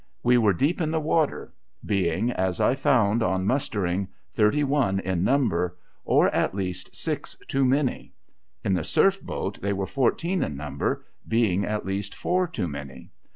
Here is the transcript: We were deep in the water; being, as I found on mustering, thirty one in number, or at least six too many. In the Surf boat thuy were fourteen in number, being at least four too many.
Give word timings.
We 0.23 0.39
were 0.39 0.53
deep 0.53 0.81
in 0.81 0.89
the 0.89 0.99
water; 0.99 1.53
being, 1.85 2.31
as 2.31 2.59
I 2.59 2.73
found 2.73 3.21
on 3.21 3.45
mustering, 3.45 4.07
thirty 4.33 4.63
one 4.63 4.99
in 4.99 5.23
number, 5.23 5.77
or 6.03 6.27
at 6.29 6.55
least 6.55 6.95
six 6.95 7.37
too 7.47 7.63
many. 7.63 8.11
In 8.65 8.73
the 8.73 8.83
Surf 8.83 9.21
boat 9.21 9.61
thuy 9.61 9.73
were 9.73 9.85
fourteen 9.85 10.41
in 10.41 10.57
number, 10.57 11.05
being 11.27 11.65
at 11.65 11.85
least 11.85 12.15
four 12.15 12.47
too 12.47 12.67
many. 12.67 13.11